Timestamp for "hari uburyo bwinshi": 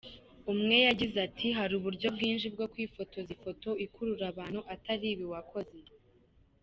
1.57-2.47